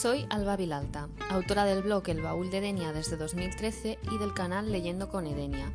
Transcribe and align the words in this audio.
Soy 0.00 0.24
Alba 0.30 0.56
Vilalta, 0.56 1.10
autora 1.28 1.66
del 1.66 1.82
blog 1.82 2.08
El 2.08 2.22
Baúl 2.22 2.48
de 2.50 2.56
Edenia 2.56 2.94
desde 2.94 3.18
2013 3.18 3.98
y 4.10 4.16
del 4.16 4.32
canal 4.32 4.72
Leyendo 4.72 5.10
con 5.10 5.26
Edenia. 5.26 5.70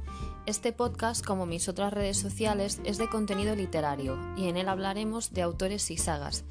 Este 0.47 0.73
podcast, 0.73 1.23
como 1.23 1.45
mis 1.45 1.69
otras 1.69 1.93
redes 1.93 2.17
sociales, 2.17 2.81
es 2.85 2.97
de 2.97 3.07
contenido 3.07 3.55
literario 3.55 4.17
y 4.35 4.47
en 4.47 4.57
él 4.57 4.67
hablaremos 4.67 5.31
de 5.31 5.43
autores 5.43 5.91
y 5.91 5.97
sagas, 5.97 6.43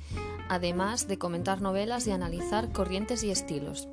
además 0.49 1.09
de 1.09 1.19
comentar 1.19 1.63
novelas 1.63 2.07
y 2.07 2.13
analizar 2.13 2.71
corrientes 2.71 3.25
y 3.25 3.33
estilos. 3.33 3.89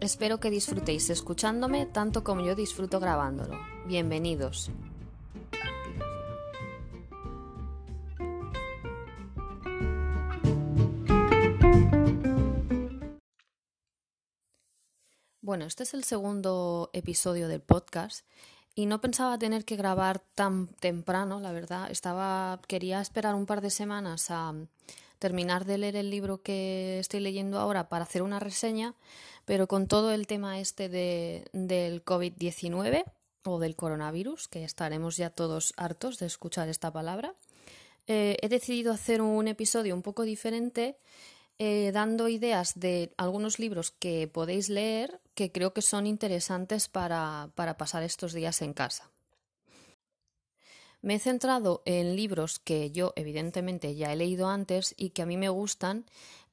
Espero 0.00 0.38
que 0.38 0.50
disfrutéis 0.50 1.08
escuchándome 1.08 1.86
tanto 1.86 2.24
como 2.24 2.44
yo 2.44 2.54
disfruto 2.54 3.00
grabándolo. 3.00 3.58
Bienvenidos. 3.86 4.70
Bueno, 15.52 15.66
este 15.66 15.82
es 15.82 15.92
el 15.92 16.02
segundo 16.02 16.88
episodio 16.94 17.46
del 17.46 17.60
podcast 17.60 18.24
y 18.74 18.86
no 18.86 19.02
pensaba 19.02 19.38
tener 19.38 19.66
que 19.66 19.76
grabar 19.76 20.20
tan 20.34 20.68
temprano, 20.68 21.40
la 21.40 21.52
verdad. 21.52 21.90
Estaba 21.90 22.58
quería 22.66 23.02
esperar 23.02 23.34
un 23.34 23.44
par 23.44 23.60
de 23.60 23.68
semanas 23.68 24.30
a 24.30 24.54
terminar 25.18 25.66
de 25.66 25.76
leer 25.76 25.96
el 25.96 26.08
libro 26.08 26.40
que 26.40 26.98
estoy 26.98 27.20
leyendo 27.20 27.58
ahora 27.58 27.90
para 27.90 28.04
hacer 28.04 28.22
una 28.22 28.40
reseña, 28.40 28.94
pero 29.44 29.68
con 29.68 29.88
todo 29.88 30.12
el 30.12 30.26
tema 30.26 30.58
este 30.58 30.88
de, 30.88 31.44
del 31.52 32.02
COVID-19 32.02 33.04
o 33.44 33.58
del 33.58 33.76
coronavirus, 33.76 34.48
que 34.48 34.64
estaremos 34.64 35.18
ya 35.18 35.28
todos 35.28 35.74
hartos 35.76 36.18
de 36.18 36.24
escuchar 36.24 36.70
esta 36.70 36.90
palabra, 36.90 37.34
eh, 38.06 38.38
he 38.40 38.48
decidido 38.48 38.90
hacer 38.90 39.20
un 39.20 39.46
episodio 39.48 39.94
un 39.94 40.00
poco 40.00 40.22
diferente 40.22 40.96
eh, 41.58 41.92
dando 41.92 42.28
ideas 42.28 42.72
de 42.80 43.12
algunos 43.18 43.58
libros 43.58 43.90
que 43.90 44.26
podéis 44.28 44.70
leer 44.70 45.20
que 45.34 45.52
creo 45.52 45.72
que 45.72 45.82
son 45.82 46.06
interesantes 46.06 46.88
para, 46.88 47.50
para 47.54 47.76
pasar 47.76 48.02
estos 48.02 48.32
días 48.32 48.62
en 48.62 48.72
casa. 48.72 49.10
Me 51.00 51.16
he 51.16 51.18
centrado 51.18 51.82
en 51.84 52.14
libros 52.14 52.60
que 52.60 52.92
yo 52.92 53.12
evidentemente 53.16 53.96
ya 53.96 54.12
he 54.12 54.16
leído 54.16 54.48
antes 54.48 54.94
y 54.96 55.10
que 55.10 55.22
a 55.22 55.26
mí 55.26 55.36
me 55.36 55.48
gustan 55.48 56.06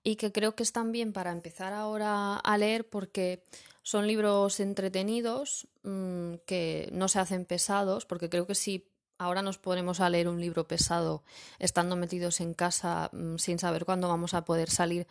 y 0.03 0.16
que 0.16 0.31
creo 0.31 0.55
que 0.55 0.63
están 0.63 0.91
bien 0.91 1.13
para 1.13 1.31
empezar 1.31 1.73
ahora 1.73 2.38
a 2.38 2.58
leer 2.58 2.89
porque 2.89 3.44
son 3.83 4.08
libros 4.08 4.59
entretenidos, 4.59 5.67
mmm, 5.83 6.36
que 6.45 6.89
no 6.91 7.08
se 7.08 7.19
hacen 7.19 7.45
pesados, 7.45 8.05
porque 8.05 8.30
creo 8.30 8.47
que 8.47 8.55
si 8.55 8.88
ahora 9.19 9.41
nos 9.41 9.58
ponemos 9.58 9.99
a 9.99 10.09
leer 10.09 10.27
un 10.27 10.39
libro 10.39 10.67
pesado 10.67 11.23
estando 11.59 11.95
metidos 11.95 12.39
en 12.39 12.53
casa 12.53 13.09
mm, 13.14 13.38
sin 13.38 13.59
saber 13.59 13.86
cuándo 13.86 14.08
vamos 14.08 14.33
a 14.33 14.45
poder 14.45 14.69
salir 14.71 15.08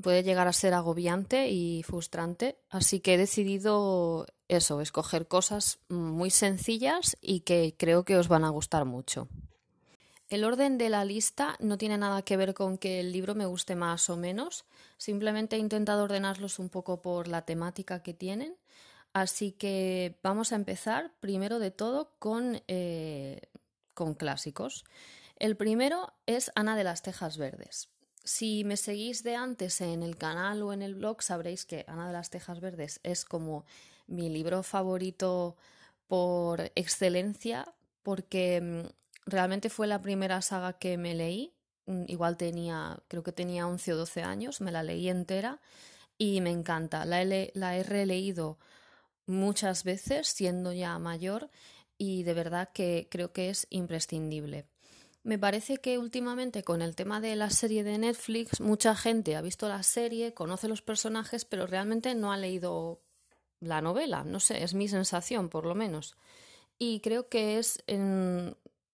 puede 0.00 0.22
llegar 0.22 0.48
a 0.48 0.52
ser 0.52 0.74
agobiante 0.74 1.48
y 1.48 1.82
frustrante. 1.82 2.58
Así 2.70 3.00
que 3.00 3.14
he 3.14 3.18
decidido 3.18 4.26
eso, 4.48 4.80
escoger 4.80 5.26
cosas 5.28 5.80
muy 5.88 6.30
sencillas 6.30 7.16
y 7.20 7.40
que 7.40 7.74
creo 7.76 8.04
que 8.04 8.16
os 8.16 8.28
van 8.28 8.44
a 8.44 8.50
gustar 8.50 8.84
mucho. 8.84 9.28
El 10.28 10.44
orden 10.44 10.78
de 10.78 10.88
la 10.88 11.04
lista 11.04 11.56
no 11.60 11.76
tiene 11.76 11.98
nada 11.98 12.22
que 12.22 12.38
ver 12.38 12.54
con 12.54 12.78
que 12.78 13.00
el 13.00 13.12
libro 13.12 13.34
me 13.34 13.44
guste 13.44 13.76
más 13.76 14.08
o 14.08 14.16
menos, 14.16 14.64
simplemente 14.96 15.56
he 15.56 15.58
intentado 15.58 16.04
ordenarlos 16.04 16.58
un 16.58 16.70
poco 16.70 17.02
por 17.02 17.28
la 17.28 17.44
temática 17.44 18.02
que 18.02 18.14
tienen 18.14 18.56
Así 19.12 19.52
que 19.52 20.18
vamos 20.22 20.52
a 20.52 20.56
empezar 20.56 21.12
primero 21.20 21.58
de 21.58 21.70
todo 21.70 22.14
con, 22.18 22.62
eh, 22.66 23.40
con 23.94 24.14
clásicos. 24.14 24.84
El 25.36 25.56
primero 25.56 26.14
es 26.26 26.50
Ana 26.54 26.76
de 26.76 26.84
las 26.84 27.02
Tejas 27.02 27.36
Verdes. 27.36 27.90
Si 28.24 28.62
me 28.64 28.76
seguís 28.76 29.24
de 29.24 29.34
antes 29.34 29.80
en 29.80 30.02
el 30.02 30.16
canal 30.16 30.62
o 30.62 30.72
en 30.72 30.82
el 30.82 30.94
blog, 30.94 31.22
sabréis 31.22 31.64
que 31.64 31.84
Ana 31.88 32.06
de 32.06 32.12
las 32.12 32.30
Tejas 32.30 32.60
Verdes 32.60 33.00
es 33.02 33.24
como 33.24 33.64
mi 34.06 34.28
libro 34.28 34.62
favorito 34.62 35.56
por 36.06 36.70
excelencia, 36.76 37.74
porque 38.02 38.60
mm, 38.60 39.30
realmente 39.30 39.70
fue 39.70 39.86
la 39.86 40.02
primera 40.02 40.40
saga 40.42 40.74
que 40.74 40.98
me 40.98 41.14
leí. 41.14 41.52
Mm, 41.86 42.04
igual 42.06 42.36
tenía, 42.36 43.02
creo 43.08 43.22
que 43.24 43.32
tenía 43.32 43.66
11 43.66 43.92
o 43.94 43.96
12 43.96 44.22
años, 44.22 44.60
me 44.60 44.70
la 44.70 44.82
leí 44.84 45.08
entera 45.08 45.60
y 46.18 46.40
me 46.40 46.50
encanta. 46.50 47.04
La 47.04 47.22
he, 47.22 47.50
la 47.54 47.76
he 47.76 47.82
releído 47.82 48.58
muchas 49.26 49.84
veces 49.84 50.28
siendo 50.28 50.72
ya 50.72 50.98
mayor 50.98 51.50
y 51.98 52.22
de 52.24 52.34
verdad 52.34 52.70
que 52.72 53.08
creo 53.10 53.32
que 53.32 53.50
es 53.50 53.66
imprescindible. 53.70 54.66
Me 55.24 55.38
parece 55.38 55.76
que 55.78 55.98
últimamente 55.98 56.64
con 56.64 56.82
el 56.82 56.96
tema 56.96 57.20
de 57.20 57.36
la 57.36 57.50
serie 57.50 57.84
de 57.84 57.96
Netflix 57.96 58.60
mucha 58.60 58.96
gente 58.96 59.36
ha 59.36 59.40
visto 59.40 59.68
la 59.68 59.84
serie, 59.84 60.34
conoce 60.34 60.66
los 60.66 60.82
personajes, 60.82 61.44
pero 61.44 61.66
realmente 61.66 62.14
no 62.16 62.32
ha 62.32 62.36
leído 62.36 63.00
la 63.60 63.80
novela. 63.80 64.24
No 64.24 64.40
sé, 64.40 64.64
es 64.64 64.74
mi 64.74 64.88
sensación 64.88 65.48
por 65.48 65.64
lo 65.64 65.76
menos. 65.76 66.16
Y 66.76 67.00
creo 67.00 67.28
que 67.28 67.58
es 67.58 67.84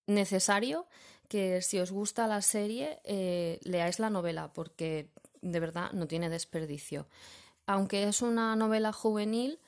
necesario 0.07 0.87
que 1.29 1.63
si 1.63 1.79
os 1.79 1.91
gusta 1.91 2.27
la 2.27 2.43
serie 2.43 3.01
eh, 3.05 3.59
leáis 3.63 3.99
la 3.99 4.11
novela 4.11 4.53
porque 4.53 5.11
de 5.41 5.61
verdad 5.61 5.93
no 5.93 6.07
tiene 6.07 6.29
desperdicio. 6.29 7.09
Aunque 7.67 8.05
es 8.05 8.21
una 8.21 8.55
novela 8.57 8.93
juvenil, 8.93 9.61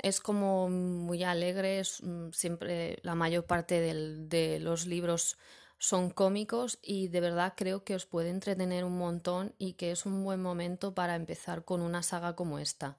es 0.00 0.20
como 0.20 0.68
muy 0.68 1.22
alegre, 1.24 1.82
mm, 2.02 2.30
siempre 2.32 2.98
la 3.02 3.14
mayor 3.14 3.44
parte 3.44 3.80
de 3.80 4.58
los 4.60 4.86
libros 4.86 5.36
son 5.78 6.10
cómicos 6.10 6.78
y 6.80 7.08
de 7.08 7.20
verdad 7.20 7.54
creo 7.56 7.82
que 7.82 7.96
os 7.96 8.06
puede 8.06 8.30
entretener 8.30 8.84
un 8.84 8.96
montón 8.98 9.52
y 9.58 9.72
que 9.72 9.90
es 9.90 10.06
un 10.06 10.22
buen 10.22 10.40
momento 10.40 10.94
para 10.94 11.16
empezar 11.16 11.64
con 11.64 11.80
una 11.80 12.04
saga 12.04 12.36
como 12.36 12.60
esta. 12.60 12.98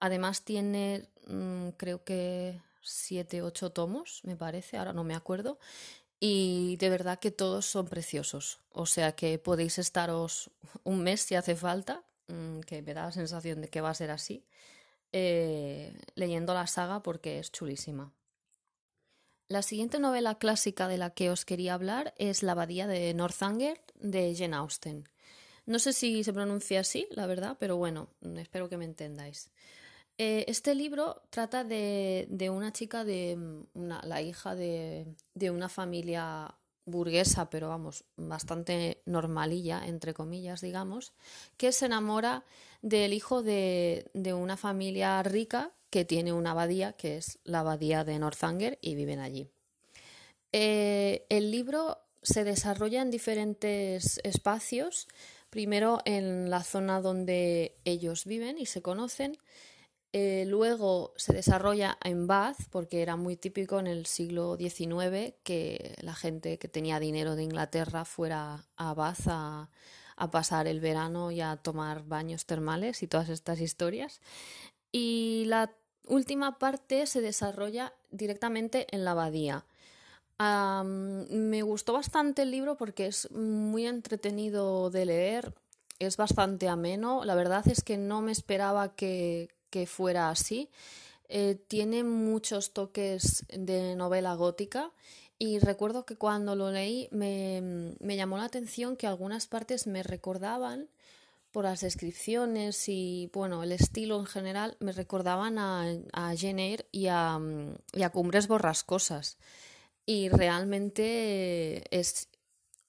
Además 0.00 0.42
tiene 0.42 1.08
mm, 1.28 1.68
creo 1.76 2.02
que 2.04 2.60
siete, 2.82 3.42
ocho 3.42 3.70
tomos, 3.70 4.22
me 4.24 4.36
parece, 4.36 4.76
ahora 4.76 4.92
no 4.92 5.04
me 5.04 5.14
acuerdo, 5.14 5.58
y 6.18 6.76
de 6.78 6.90
verdad 6.90 7.18
que 7.18 7.30
todos 7.30 7.66
son 7.66 7.86
preciosos. 7.86 8.58
O 8.72 8.86
sea 8.86 9.12
que 9.12 9.38
podéis 9.38 9.78
estaros 9.78 10.50
un 10.84 11.02
mes 11.02 11.22
si 11.22 11.34
hace 11.36 11.54
falta, 11.56 12.02
que 12.66 12.82
me 12.82 12.94
da 12.94 13.04
la 13.06 13.12
sensación 13.12 13.60
de 13.60 13.68
que 13.68 13.80
va 13.80 13.90
a 13.90 13.94
ser 13.94 14.10
así 14.10 14.44
eh, 15.12 15.96
leyendo 16.14 16.54
la 16.54 16.66
saga 16.66 17.02
porque 17.02 17.38
es 17.38 17.52
chulísima. 17.52 18.12
La 19.48 19.62
siguiente 19.62 20.00
novela 20.00 20.38
clásica 20.38 20.88
de 20.88 20.98
la 20.98 21.10
que 21.10 21.30
os 21.30 21.44
quería 21.44 21.74
hablar 21.74 22.14
es 22.18 22.42
La 22.42 22.52
Abadía 22.52 22.86
de 22.86 23.14
Northanger 23.14 23.80
de 23.94 24.34
Jane 24.36 24.56
Austen. 24.56 25.08
No 25.66 25.78
sé 25.78 25.92
si 25.92 26.24
se 26.24 26.32
pronuncia 26.32 26.80
así, 26.80 27.06
la 27.10 27.26
verdad, 27.26 27.56
pero 27.58 27.76
bueno, 27.76 28.08
espero 28.36 28.68
que 28.68 28.76
me 28.76 28.84
entendáis. 28.84 29.50
Eh, 30.18 30.44
este 30.48 30.74
libro 30.74 31.22
trata 31.30 31.62
de, 31.62 32.26
una 32.50 32.72
chica, 32.72 33.04
de 33.04 33.38
la 33.74 34.22
hija 34.22 34.54
de, 34.54 35.14
de, 35.34 35.50
una 35.50 35.68
familia 35.68 36.54
burguesa, 36.86 37.50
pero 37.50 37.68
vamos, 37.68 38.04
bastante 38.16 39.02
normalilla, 39.04 39.86
entre 39.86 40.14
comillas, 40.14 40.60
digamos, 40.62 41.12
que 41.56 41.72
se 41.72 41.86
enamora 41.86 42.44
del 42.80 43.12
hijo 43.12 43.42
de, 43.42 44.10
de 44.14 44.32
una 44.32 44.56
familia 44.56 45.22
rica 45.22 45.72
que 45.90 46.04
tiene 46.04 46.32
una 46.32 46.52
abadía, 46.52 46.92
que 46.92 47.16
es 47.16 47.38
la 47.44 47.60
abadía 47.60 48.04
de 48.04 48.18
Northanger, 48.18 48.78
y 48.80 48.94
viven 48.94 49.20
allí. 49.20 49.48
Eh, 50.52 51.26
el 51.28 51.50
libro 51.50 51.98
se 52.22 52.44
desarrolla 52.44 53.02
en 53.02 53.10
diferentes 53.10 54.20
espacios, 54.24 55.06
primero 55.50 56.00
en 56.04 56.50
la 56.50 56.62
zona 56.62 57.00
donde 57.00 57.76
ellos 57.84 58.24
viven 58.24 58.58
y 58.58 58.66
se 58.66 58.82
conocen, 58.82 59.38
eh, 60.18 60.46
luego 60.46 61.12
se 61.16 61.34
desarrolla 61.34 61.98
en 62.02 62.26
Bath, 62.26 62.56
porque 62.70 63.02
era 63.02 63.16
muy 63.16 63.36
típico 63.36 63.78
en 63.78 63.86
el 63.86 64.06
siglo 64.06 64.56
XIX 64.56 65.34
que 65.42 65.94
la 66.00 66.14
gente 66.14 66.58
que 66.58 66.68
tenía 66.68 66.98
dinero 66.98 67.36
de 67.36 67.42
Inglaterra 67.42 68.06
fuera 68.06 68.64
a 68.78 68.94
Bath 68.94 69.26
a, 69.26 69.68
pasar 70.32 70.68
el 70.68 70.80
verano 70.80 71.32
y 71.32 71.42
a 71.42 71.58
tomar 71.58 72.02
baños 72.04 72.46
termales 72.46 73.02
y 73.02 73.06
todas 73.06 73.28
estas 73.28 73.60
historias. 73.60 74.22
Y 74.90 75.44
la 75.48 75.70
última 76.06 76.56
parte 76.58 77.06
se 77.06 77.20
desarrolla 77.20 77.92
directamente 78.10 78.86
en 78.92 79.04
la 79.04 79.10
abadía. 79.10 79.66
me 80.38 81.60
gustó 81.60 81.92
bastante 81.92 82.40
el 82.40 82.52
libro 82.52 82.78
porque 82.78 83.04
es 83.08 83.30
muy 83.32 83.86
entretenido 83.86 84.88
de 84.88 85.04
leer, 85.04 85.54
es 85.98 86.16
bastante 86.16 86.70
ameno. 86.70 87.22
La 87.26 87.34
verdad 87.34 87.68
es 87.68 87.82
que 87.82 87.98
no 87.98 88.22
me 88.22 88.32
esperaba 88.32 88.94
que, 88.94 89.50
que 89.70 89.86
fuera 89.86 90.30
así. 90.30 90.68
Eh, 91.28 91.56
tiene 91.68 92.04
muchos 92.04 92.72
toques 92.72 93.44
de 93.48 93.96
novela 93.96 94.34
gótica 94.34 94.92
y 95.38 95.58
recuerdo 95.58 96.06
que 96.06 96.16
cuando 96.16 96.54
lo 96.54 96.70
leí 96.70 97.08
me, 97.10 97.96
me, 98.00 98.16
llamó 98.16 98.38
la 98.38 98.44
atención 98.44 98.96
que 98.96 99.06
algunas 99.06 99.46
partes 99.46 99.86
me 99.86 100.02
recordaban 100.02 100.88
por 101.50 101.64
las 101.64 101.80
descripciones 101.80 102.88
y 102.88 103.30
bueno, 103.32 103.62
el 103.62 103.72
estilo 103.72 104.20
en 104.20 104.26
general 104.26 104.76
me 104.78 104.92
recordaban 104.92 105.58
a, 105.58 105.90
a 106.12 106.34
Jane 106.36 106.84
y 106.92 107.06
a, 107.08 107.40
y 107.92 108.02
a 108.02 108.10
Cumbres 108.10 108.46
Borrascosas. 108.46 109.36
Y 110.04 110.28
realmente 110.28 111.82
es 111.90 112.28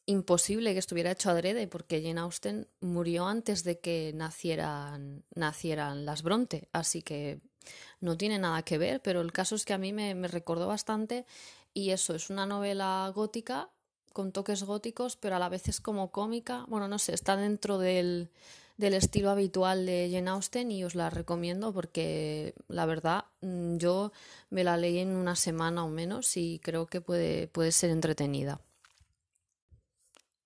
imposible 0.07 0.73
que 0.73 0.79
estuviera 0.79 1.11
hecho 1.11 1.29
adrede 1.29 1.67
porque 1.67 2.01
Jane 2.01 2.21
Austen 2.21 2.67
murió 2.79 3.27
antes 3.27 3.63
de 3.63 3.79
que 3.79 4.11
nacieran, 4.15 5.23
nacieran 5.35 6.05
las 6.05 6.23
Bronte, 6.23 6.69
así 6.71 7.03
que 7.03 7.39
no 7.99 8.17
tiene 8.17 8.39
nada 8.39 8.63
que 8.63 8.77
ver, 8.79 9.01
pero 9.01 9.21
el 9.21 9.31
caso 9.31 9.55
es 9.55 9.65
que 9.65 9.73
a 9.73 9.77
mí 9.77 9.93
me, 9.93 10.15
me 10.15 10.27
recordó 10.27 10.67
bastante 10.67 11.25
y 11.73 11.91
eso 11.91 12.15
es 12.15 12.29
una 12.29 12.45
novela 12.45 13.11
gótica 13.13 13.69
con 14.13 14.31
toques 14.31 14.63
góticos, 14.63 15.15
pero 15.15 15.35
a 15.35 15.39
la 15.39 15.47
vez 15.47 15.67
es 15.67 15.79
como 15.79 16.09
cómica. 16.09 16.65
Bueno, 16.67 16.87
no 16.87 16.97
sé, 16.97 17.13
está 17.13 17.35
dentro 17.35 17.77
del, 17.77 18.31
del 18.77 18.95
estilo 18.95 19.29
habitual 19.29 19.85
de 19.85 20.09
Jane 20.11 20.31
Austen 20.31 20.71
y 20.71 20.83
os 20.83 20.95
la 20.95 21.11
recomiendo 21.11 21.71
porque 21.73 22.55
la 22.67 22.87
verdad 22.87 23.25
mm, 23.41 23.77
yo 23.77 24.11
me 24.49 24.63
la 24.63 24.77
leí 24.77 24.99
en 24.99 25.15
una 25.15 25.35
semana 25.35 25.83
o 25.83 25.89
menos 25.89 26.35
y 26.37 26.59
creo 26.63 26.87
que 26.87 27.01
puede, 27.01 27.47
puede 27.47 27.71
ser 27.71 27.89
entretenida. 27.91 28.59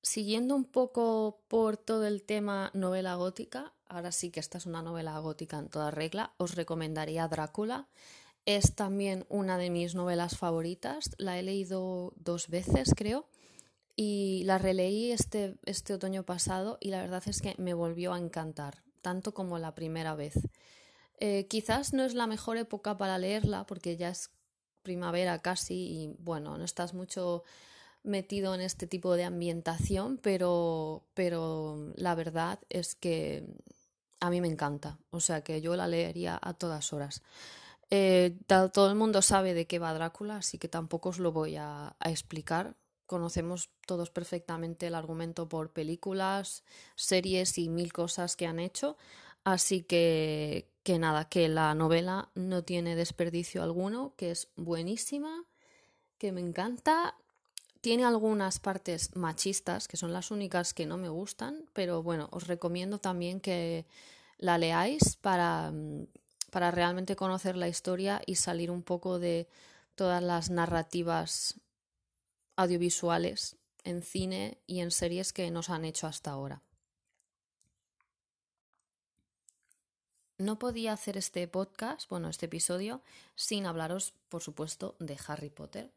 Siguiendo 0.03 0.55
un 0.55 0.65
poco 0.65 1.41
por 1.47 1.77
todo 1.77 2.07
el 2.07 2.23
tema 2.23 2.71
novela 2.73 3.15
gótica, 3.15 3.73
ahora 3.87 4.11
sí 4.11 4.31
que 4.31 4.39
esta 4.39 4.57
es 4.57 4.65
una 4.65 4.81
novela 4.81 5.19
gótica 5.19 5.59
en 5.59 5.69
toda 5.69 5.91
regla, 5.91 6.33
os 6.37 6.55
recomendaría 6.55 7.27
Drácula. 7.27 7.87
Es 8.47 8.73
también 8.73 9.25
una 9.29 9.59
de 9.59 9.69
mis 9.69 9.93
novelas 9.93 10.37
favoritas, 10.37 11.11
la 11.19 11.37
he 11.37 11.43
leído 11.43 12.13
dos 12.15 12.47
veces 12.47 12.93
creo 12.95 13.27
y 13.95 14.41
la 14.45 14.57
releí 14.57 15.11
este, 15.11 15.57
este 15.65 15.93
otoño 15.93 16.23
pasado 16.23 16.79
y 16.81 16.89
la 16.89 17.01
verdad 17.01 17.21
es 17.27 17.39
que 17.39 17.53
me 17.59 17.75
volvió 17.75 18.13
a 18.13 18.17
encantar, 18.17 18.81
tanto 19.03 19.35
como 19.35 19.59
la 19.59 19.75
primera 19.75 20.15
vez. 20.15 20.33
Eh, 21.19 21.45
quizás 21.47 21.93
no 21.93 22.03
es 22.03 22.15
la 22.15 22.25
mejor 22.25 22.57
época 22.57 22.97
para 22.97 23.19
leerla 23.19 23.67
porque 23.67 23.95
ya 23.95 24.09
es 24.09 24.31
primavera 24.81 25.37
casi 25.37 25.75
y 25.75 26.07
bueno, 26.17 26.57
no 26.57 26.63
estás 26.63 26.95
mucho 26.95 27.43
metido 28.03 28.55
en 28.55 28.61
este 28.61 28.87
tipo 28.87 29.15
de 29.15 29.23
ambientación, 29.23 30.17
pero, 30.17 31.03
pero 31.13 31.91
la 31.95 32.15
verdad 32.15 32.59
es 32.69 32.95
que 32.95 33.45
a 34.19 34.29
mí 34.29 34.41
me 34.41 34.47
encanta, 34.47 34.99
o 35.09 35.19
sea 35.19 35.43
que 35.43 35.61
yo 35.61 35.75
la 35.75 35.87
leería 35.87 36.39
a 36.41 36.53
todas 36.53 36.93
horas. 36.93 37.21
Eh, 37.89 38.37
todo 38.47 38.89
el 38.89 38.95
mundo 38.95 39.21
sabe 39.21 39.53
de 39.53 39.67
qué 39.67 39.79
va 39.79 39.93
Drácula, 39.93 40.37
así 40.37 40.57
que 40.57 40.67
tampoco 40.67 41.09
os 41.09 41.19
lo 41.19 41.31
voy 41.31 41.57
a 41.57 41.95
explicar 42.05 42.75
conocemos 43.11 43.69
todos 43.85 44.09
perfectamente 44.09 44.87
el 44.87 44.95
argumento 44.95 45.49
por 45.49 45.73
películas, 45.73 46.63
series 46.95 47.57
y 47.57 47.67
mil 47.67 47.91
cosas 47.91 48.37
que 48.37 48.47
han 48.47 48.57
hecho. 48.57 48.95
Así 49.43 49.81
que, 49.81 50.69
que 50.83 50.97
nada, 50.97 51.27
que 51.27 51.49
la 51.49 51.75
novela 51.75 52.29
no 52.35 52.63
tiene 52.63 52.95
desperdicio 52.95 53.63
alguno, 53.63 54.13
que 54.15 54.31
es 54.31 54.47
buenísima, 54.55 55.43
que 56.17 56.31
me 56.31 56.39
encanta. 56.39 57.17
Tiene 57.81 58.05
algunas 58.05 58.59
partes 58.59 59.15
machistas, 59.15 59.87
que 59.87 59.97
son 59.97 60.13
las 60.13 60.29
únicas 60.29 60.73
que 60.75 60.85
no 60.85 60.97
me 60.97 61.09
gustan, 61.09 61.65
pero 61.73 62.03
bueno, 62.03 62.29
os 62.31 62.47
recomiendo 62.47 62.99
también 62.99 63.39
que 63.39 63.87
la 64.37 64.59
leáis 64.59 65.15
para, 65.15 65.73
para 66.51 66.69
realmente 66.69 67.15
conocer 67.15 67.57
la 67.57 67.67
historia 67.67 68.21
y 68.27 68.35
salir 68.35 68.69
un 68.69 68.83
poco 68.83 69.17
de 69.17 69.47
todas 69.95 70.21
las 70.21 70.51
narrativas 70.51 71.59
audiovisuales 72.55 73.55
en 73.83 74.03
cine 74.03 74.59
y 74.67 74.81
en 74.81 74.91
series 74.91 75.33
que 75.33 75.49
nos 75.49 75.71
han 75.71 75.83
hecho 75.83 76.05
hasta 76.05 76.29
ahora. 76.29 76.61
No 80.37 80.57
podía 80.59 80.93
hacer 80.93 81.17
este 81.17 81.47
podcast, 81.47 82.09
bueno, 82.09 82.29
este 82.29 82.47
episodio, 82.47 83.01
sin 83.35 83.65
hablaros, 83.65 84.13
por 84.29 84.41
supuesto, 84.41 84.95
de 84.99 85.17
Harry 85.27 85.49
Potter. 85.49 85.91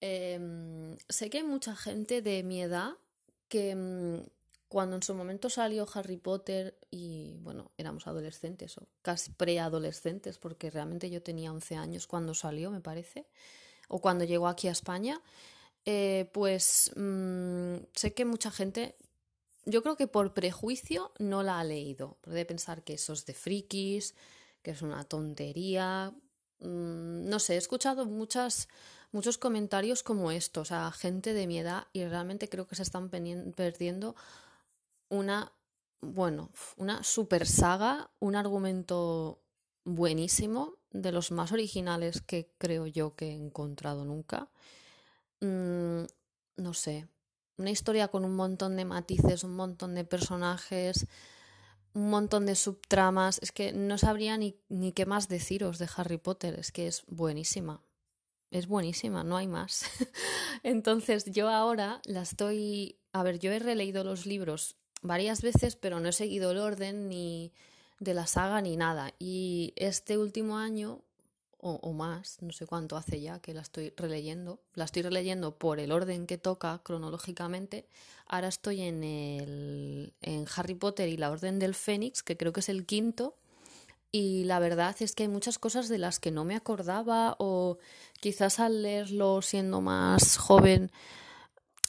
Em, 0.00 0.96
sé 1.08 1.28
que 1.30 1.38
hay 1.38 1.44
mucha 1.44 1.74
gente 1.74 2.22
de 2.22 2.42
mi 2.42 2.62
edad 2.62 2.92
que 3.48 3.74
mm, 3.74 4.26
cuando 4.68 4.96
en 4.96 5.02
su 5.02 5.14
momento 5.14 5.48
salió 5.50 5.86
Harry 5.94 6.18
Potter 6.18 6.78
y, 6.90 7.38
bueno, 7.40 7.72
éramos 7.78 8.06
adolescentes 8.06 8.76
o 8.78 8.86
casi 9.02 9.30
preadolescentes, 9.32 10.38
porque 10.38 10.70
realmente 10.70 11.10
yo 11.10 11.22
tenía 11.22 11.52
11 11.52 11.76
años 11.76 12.06
cuando 12.06 12.34
salió, 12.34 12.70
me 12.70 12.80
parece, 12.80 13.26
o 13.88 14.00
cuando 14.00 14.24
llegó 14.24 14.46
aquí 14.46 14.68
a 14.68 14.72
España, 14.72 15.20
eh, 15.86 16.28
pues 16.34 16.92
mm, 16.96 17.76
sé 17.94 18.12
que 18.12 18.26
mucha 18.26 18.50
gente, 18.50 18.94
yo 19.64 19.82
creo 19.82 19.96
que 19.96 20.06
por 20.06 20.34
prejuicio 20.34 21.12
no 21.18 21.42
la 21.42 21.60
ha 21.60 21.64
leído. 21.64 22.18
Puede 22.20 22.44
pensar 22.44 22.82
que 22.82 22.94
eso 22.94 23.14
es 23.14 23.24
de 23.24 23.32
frikis, 23.32 24.14
que 24.62 24.72
es 24.72 24.82
una 24.82 25.04
tontería. 25.04 26.12
Mm, 26.60 27.28
no 27.28 27.38
sé, 27.38 27.54
he 27.54 27.56
escuchado 27.56 28.04
muchas, 28.04 28.68
muchos 29.12 29.38
comentarios 29.38 30.02
como 30.02 30.30
estos 30.30 30.72
a 30.72 30.90
gente 30.92 31.32
de 31.32 31.46
mi 31.46 31.58
edad 31.58 31.86
y 31.92 32.04
realmente 32.04 32.48
creo 32.48 32.66
que 32.66 32.76
se 32.76 32.82
están 32.82 33.10
perdiendo 33.10 34.14
una, 35.08 35.52
bueno, 36.00 36.50
una 36.76 37.02
super 37.02 37.46
saga, 37.46 38.10
un 38.20 38.36
argumento 38.36 39.40
buenísimo, 39.84 40.74
de 40.90 41.12
los 41.12 41.30
más 41.30 41.52
originales 41.52 42.22
que 42.22 42.50
creo 42.58 42.86
yo 42.86 43.14
que 43.14 43.28
he 43.28 43.34
encontrado 43.34 44.04
nunca. 44.04 44.48
Mm, 45.40 46.04
no 46.56 46.74
sé, 46.74 47.08
una 47.56 47.70
historia 47.70 48.08
con 48.08 48.24
un 48.24 48.34
montón 48.34 48.76
de 48.76 48.84
matices, 48.84 49.44
un 49.44 49.54
montón 49.54 49.94
de 49.94 50.04
personajes, 50.04 51.06
un 51.94 52.10
montón 52.10 52.46
de 52.46 52.54
subtramas. 52.54 53.38
Es 53.42 53.52
que 53.52 53.72
no 53.72 53.98
sabría 53.98 54.36
ni, 54.36 54.56
ni 54.68 54.92
qué 54.92 55.06
más 55.06 55.28
deciros 55.28 55.78
de 55.78 55.88
Harry 55.96 56.18
Potter, 56.18 56.58
es 56.58 56.72
que 56.72 56.86
es 56.86 57.04
buenísima. 57.06 57.82
Es 58.50 58.66
buenísima, 58.66 59.24
no 59.24 59.36
hay 59.36 59.46
más. 59.46 59.84
Entonces 60.62 61.26
yo 61.26 61.48
ahora 61.48 62.00
la 62.04 62.22
estoy... 62.22 62.98
A 63.12 63.22
ver, 63.22 63.38
yo 63.38 63.52
he 63.52 63.58
releído 63.58 64.04
los 64.04 64.26
libros 64.26 64.76
varias 65.02 65.42
veces, 65.42 65.76
pero 65.76 66.00
no 66.00 66.08
he 66.08 66.12
seguido 66.12 66.50
el 66.50 66.58
orden 66.58 67.08
ni 67.08 67.52
de 68.00 68.14
la 68.14 68.26
saga 68.26 68.60
ni 68.60 68.76
nada. 68.76 69.12
Y 69.18 69.72
este 69.76 70.18
último 70.18 70.58
año 70.58 71.02
o, 71.60 71.92
más, 71.92 72.40
no 72.40 72.52
sé 72.52 72.66
cuánto 72.66 72.96
hace 72.96 73.20
ya 73.20 73.40
que 73.40 73.52
la 73.52 73.62
estoy 73.62 73.92
releyendo. 73.96 74.60
La 74.74 74.84
estoy 74.84 75.02
releyendo 75.02 75.58
por 75.58 75.80
el 75.80 75.90
orden 75.90 76.26
que 76.26 76.38
toca 76.38 76.80
cronológicamente. 76.84 77.88
Ahora 78.26 78.48
estoy 78.48 78.82
en, 78.82 79.02
el, 79.02 80.14
en 80.20 80.46
Harry 80.54 80.74
Potter 80.74 81.08
y 81.08 81.16
la 81.16 81.30
Orden 81.30 81.58
del 81.58 81.74
Fénix, 81.74 82.22
que 82.22 82.36
creo 82.36 82.52
que 82.52 82.60
es 82.60 82.68
el 82.68 82.86
quinto. 82.86 83.37
Y 84.10 84.44
la 84.44 84.58
verdad 84.58 84.96
es 85.00 85.14
que 85.14 85.24
hay 85.24 85.28
muchas 85.28 85.58
cosas 85.58 85.88
de 85.88 85.98
las 85.98 86.18
que 86.18 86.30
no 86.30 86.44
me 86.44 86.56
acordaba 86.56 87.36
o 87.38 87.78
quizás 88.20 88.58
al 88.58 88.82
leerlo 88.82 89.42
siendo 89.42 89.80
más 89.80 90.38
joven 90.38 90.90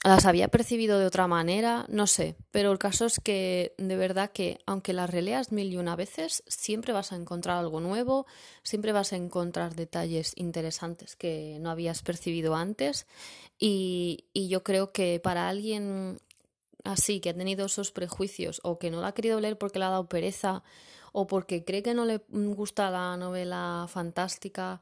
las 0.02 0.24
había 0.24 0.48
percibido 0.48 0.98
de 0.98 1.04
otra 1.04 1.26
manera, 1.26 1.84
no 1.88 2.06
sé, 2.06 2.34
pero 2.50 2.72
el 2.72 2.78
caso 2.78 3.04
es 3.04 3.20
que 3.20 3.74
de 3.76 3.96
verdad 3.96 4.30
que 4.32 4.58
aunque 4.64 4.94
las 4.94 5.10
releas 5.10 5.52
mil 5.52 5.70
y 5.70 5.76
una 5.76 5.94
veces, 5.94 6.42
siempre 6.46 6.94
vas 6.94 7.12
a 7.12 7.16
encontrar 7.16 7.58
algo 7.58 7.80
nuevo, 7.80 8.26
siempre 8.62 8.92
vas 8.92 9.12
a 9.12 9.16
encontrar 9.16 9.74
detalles 9.74 10.32
interesantes 10.36 11.16
que 11.16 11.58
no 11.60 11.70
habías 11.70 12.02
percibido 12.02 12.54
antes 12.54 13.06
y, 13.58 14.24
y 14.32 14.48
yo 14.48 14.62
creo 14.62 14.90
que 14.90 15.20
para 15.22 15.50
alguien 15.50 16.18
así 16.82 17.20
que 17.20 17.30
ha 17.30 17.34
tenido 17.34 17.66
esos 17.66 17.92
prejuicios 17.92 18.60
o 18.64 18.78
que 18.78 18.90
no 18.90 19.02
la 19.02 19.08
ha 19.08 19.14
querido 19.14 19.38
leer 19.38 19.58
porque 19.58 19.78
le 19.78 19.84
ha 19.84 19.90
dado 19.90 20.08
pereza 20.08 20.62
o 21.12 21.26
porque 21.26 21.64
cree 21.64 21.82
que 21.82 21.94
no 21.94 22.04
le 22.04 22.22
gusta 22.28 22.90
la 22.90 23.16
novela 23.16 23.86
fantástica, 23.88 24.80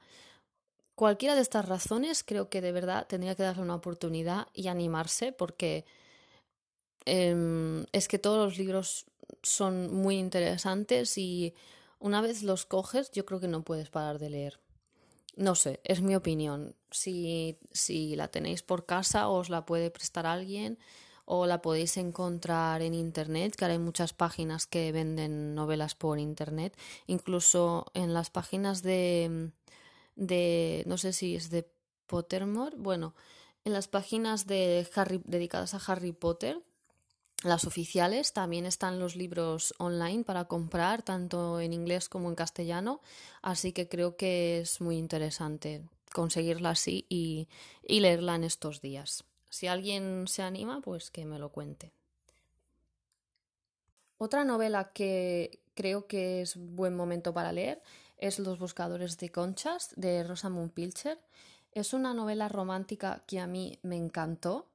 Cualquiera 0.98 1.36
de 1.36 1.42
estas 1.42 1.68
razones 1.68 2.24
creo 2.24 2.50
que 2.50 2.60
de 2.60 2.72
verdad 2.72 3.06
tendría 3.06 3.36
que 3.36 3.44
darle 3.44 3.62
una 3.62 3.76
oportunidad 3.76 4.48
y 4.52 4.66
animarse 4.66 5.30
porque 5.30 5.84
em, 7.04 7.86
es 7.92 8.08
que 8.08 8.18
todos 8.18 8.44
los 8.44 8.58
libros 8.58 9.06
son 9.44 9.94
muy 9.94 10.16
interesantes 10.16 11.16
y 11.16 11.54
una 12.00 12.20
vez 12.20 12.42
los 12.42 12.66
coges 12.66 13.12
yo 13.12 13.24
creo 13.24 13.38
que 13.38 13.46
no 13.46 13.62
puedes 13.62 13.90
parar 13.90 14.18
de 14.18 14.30
leer. 14.30 14.58
No 15.36 15.54
sé, 15.54 15.78
es 15.84 16.02
mi 16.02 16.16
opinión. 16.16 16.74
Si, 16.90 17.56
si 17.70 18.16
la 18.16 18.26
tenéis 18.26 18.64
por 18.64 18.84
casa 18.84 19.28
os 19.28 19.50
la 19.50 19.64
puede 19.66 19.92
prestar 19.92 20.26
alguien 20.26 20.80
o 21.30 21.46
la 21.46 21.60
podéis 21.60 21.96
encontrar 21.98 22.80
en 22.80 22.94
internet, 22.94 23.54
que 23.54 23.64
ahora 23.64 23.74
hay 23.74 23.78
muchas 23.78 24.14
páginas 24.14 24.66
que 24.66 24.92
venden 24.92 25.54
novelas 25.54 25.94
por 25.94 26.18
internet, 26.18 26.76
incluso 27.06 27.86
en 27.94 28.14
las 28.14 28.30
páginas 28.30 28.82
de 28.82 29.52
de, 30.18 30.82
no 30.86 30.98
sé 30.98 31.12
si 31.12 31.36
es 31.36 31.48
de 31.48 31.70
Pottermore, 32.06 32.76
bueno, 32.76 33.14
en 33.64 33.72
las 33.72 33.88
páginas 33.88 34.46
de 34.46 34.86
Harry, 34.94 35.22
dedicadas 35.24 35.74
a 35.74 35.92
Harry 35.92 36.12
Potter, 36.12 36.60
las 37.44 37.64
oficiales, 37.64 38.32
también 38.32 38.66
están 38.66 38.98
los 38.98 39.14
libros 39.14 39.72
online 39.78 40.24
para 40.24 40.46
comprar, 40.46 41.02
tanto 41.02 41.60
en 41.60 41.72
inglés 41.72 42.08
como 42.08 42.28
en 42.28 42.34
castellano, 42.34 43.00
así 43.42 43.72
que 43.72 43.88
creo 43.88 44.16
que 44.16 44.60
es 44.60 44.80
muy 44.80 44.98
interesante 44.98 45.84
conseguirla 46.12 46.70
así 46.70 47.06
y, 47.08 47.48
y 47.86 48.00
leerla 48.00 48.34
en 48.34 48.42
estos 48.42 48.80
días. 48.80 49.27
Si 49.48 49.66
alguien 49.66 50.26
se 50.28 50.42
anima, 50.42 50.80
pues 50.80 51.10
que 51.10 51.24
me 51.24 51.38
lo 51.38 51.50
cuente. 51.50 51.92
Otra 54.18 54.44
novela 54.44 54.92
que 54.92 55.60
creo 55.74 56.06
que 56.06 56.42
es 56.42 56.56
buen 56.56 56.96
momento 56.96 57.32
para 57.32 57.52
leer 57.52 57.80
es 58.16 58.40
Los 58.40 58.58
buscadores 58.58 59.16
de 59.18 59.30
conchas 59.30 59.92
de 59.96 60.24
Rosamund 60.24 60.72
Pilcher. 60.72 61.20
Es 61.72 61.92
una 61.92 62.14
novela 62.14 62.48
romántica 62.48 63.22
que 63.26 63.38
a 63.38 63.46
mí 63.46 63.78
me 63.82 63.96
encantó. 63.96 64.66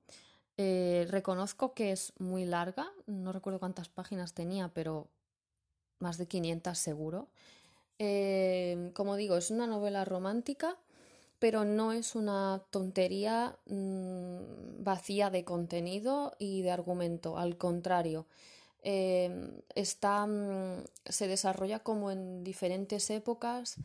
Eh, 0.56 1.06
reconozco 1.10 1.74
que 1.74 1.92
es 1.92 2.13
muy 2.20 2.46
larga, 2.46 2.89
no 3.06 3.34
recuerdo 3.34 3.60
cuántas 3.60 3.89
páginas 3.89 4.34
tenía, 4.34 4.70
pero 4.70 5.10
más 6.00 6.18
de 6.18 6.27
500 6.27 6.77
seguro. 6.77 7.27
Eh, 8.00 8.92
como 8.94 9.15
digo, 9.15 9.36
es 9.36 9.51
una 9.51 9.68
novela 9.68 10.06
romántica, 10.06 10.77
pero 11.44 11.66
no 11.66 11.92
es 11.92 12.16
una 12.16 12.64
tontería 12.70 13.58
mm, 13.66 14.82
vacía 14.82 15.30
de 15.30 15.44
contenido 15.44 16.38
y 16.40 16.62
de 16.62 16.72
argumento, 16.72 17.38
al 17.38 17.58
contrario. 17.58 18.28
Eh, 18.82 19.52
está, 19.76 20.26
mm, 20.26 20.86
se 21.04 21.28
desarrolla 21.28 21.80
como 21.80 22.12
en 22.12 22.46
diferentes 22.46 23.10
épocas. 23.10 23.76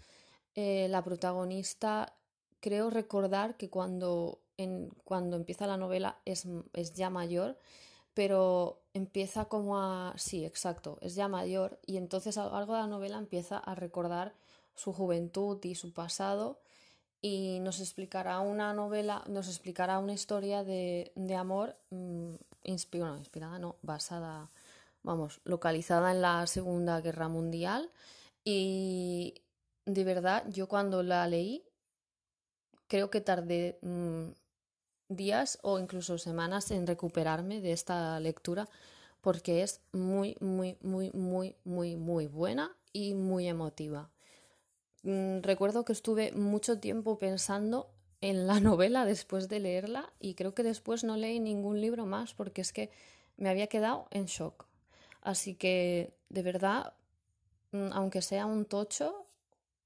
la 0.55 1.03
protagonista, 1.03 2.15
creo 2.61 2.91
recordar 2.91 3.57
que 3.57 3.69
cuando 3.71 4.39
cuando 5.05 5.37
empieza 5.37 5.67
la 5.67 5.77
novela 5.77 6.21
es, 6.25 6.47
es 6.75 6.95
ya 6.95 7.11
mayor, 7.11 7.59
pero 8.15 8.81
empieza 8.95 9.47
como 9.47 9.79
a... 9.79 10.15
Sí, 10.17 10.45
exacto, 10.45 10.99
es 11.01 11.17
ya 11.17 11.27
mayor 11.29 11.81
y 11.87 11.97
entonces 11.97 12.39
algo 12.39 12.75
de 12.75 12.81
la 12.81 12.87
novela 12.87 13.19
empieza 13.19 13.59
a 13.59 13.75
recordar 13.75 14.35
su 14.77 14.93
juventud 14.93 15.59
y 15.65 15.75
su 15.75 15.93
pasado 15.93 16.61
y 17.21 17.61
nos 17.61 17.81
explicará 17.81 18.41
una 18.41 18.73
novela, 18.73 19.25
nos 19.29 19.49
explicará 19.49 19.99
una 19.99 20.13
historia 20.13 20.65
de, 20.65 21.13
de 21.17 21.35
amor 21.35 21.77
mmm, 21.91 22.35
inspirada, 22.65 23.59
no, 23.59 23.77
basada, 23.83 24.51
vamos, 25.03 25.41
localizada 25.45 26.13
en 26.13 26.23
la 26.23 26.47
Segunda 26.47 27.01
Guerra 27.01 27.29
Mundial 27.29 27.91
y 28.45 29.35
de 29.87 30.05
verdad 30.05 30.45
yo 30.49 30.69
cuando 30.69 31.03
la 31.03 31.27
leí 31.27 31.65
creo 32.87 33.11
que 33.11 33.21
tardé 33.21 33.79
mmm, 33.83 34.31
días 35.09 35.59
o 35.63 35.79
incluso 35.79 36.19
semanas 36.19 36.71
en 36.71 36.87
recuperarme 36.87 37.61
de 37.61 37.73
esta 37.73 38.19
lectura 38.21 38.69
porque 39.21 39.63
es 39.63 39.81
muy, 39.93 40.37
muy, 40.41 40.77
muy, 40.83 41.11
muy, 41.13 41.57
muy, 41.65 41.97
muy 41.97 42.27
buena 42.27 42.77
y 42.93 43.15
muy 43.15 43.49
emotiva. 43.49 44.11
Mm, 45.03 45.43
recuerdo 45.43 45.85
que 45.85 45.93
estuve 45.93 46.33
mucho 46.33 46.81
tiempo 46.81 47.19
pensando 47.19 47.91
en 48.21 48.47
la 48.47 48.61
novela 48.61 49.05
después 49.05 49.49
de 49.49 49.61
leerla 49.61 50.13
y 50.21 50.35
creo 50.35 50.55
que 50.55 50.63
después 50.63 51.05
no 51.05 51.17
leí 51.17 51.41
ningún 51.41 51.81
libro 51.81 52.07
más 52.07 52.35
porque 52.35 52.61
es 52.61 52.73
que 52.73 52.91
me 53.37 53.49
había 53.49 53.69
quedado 53.69 54.09
en 54.11 54.27
shock. 54.27 54.67
Así 55.23 55.55
que, 55.55 56.13
de 56.29 56.43
verdad, 56.43 56.95
mm, 57.73 57.93
aunque 57.93 58.23
sea 58.23 58.47
un 58.47 58.65
tocho, 58.65 59.27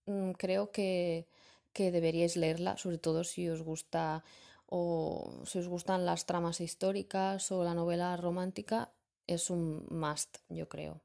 mm, 0.06 0.32
creo 0.32 0.70
que, 0.72 1.26
que 1.72 1.90
deberíais 1.90 2.36
leerla, 2.36 2.76
sobre 2.76 2.98
todo 2.98 3.24
si 3.24 3.48
os 3.48 3.62
gusta 3.62 4.24
o 4.66 5.42
si 5.44 5.58
os 5.58 5.68
gustan 5.68 6.06
las 6.06 6.26
tramas 6.26 6.60
históricas 6.60 7.52
o 7.52 7.64
la 7.64 7.74
novela 7.74 8.16
romántica, 8.16 8.90
es 9.26 9.50
un 9.50 9.86
must, 9.90 10.38
yo 10.48 10.68
creo. 10.68 11.00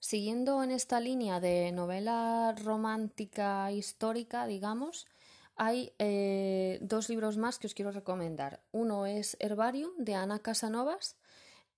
Siguiendo 0.00 0.62
en 0.62 0.70
esta 0.70 1.00
línea 1.00 1.40
de 1.40 1.72
novela 1.72 2.54
romántica 2.62 3.72
histórica, 3.72 4.46
digamos, 4.46 5.06
hay 5.56 5.92
eh, 5.98 6.78
dos 6.80 7.08
libros 7.08 7.36
más 7.36 7.58
que 7.58 7.66
os 7.66 7.74
quiero 7.74 7.90
recomendar. 7.90 8.60
Uno 8.70 9.06
es 9.06 9.36
Herbarium 9.40 9.90
de 9.98 10.14
Ana 10.14 10.38
Casanovas 10.38 11.16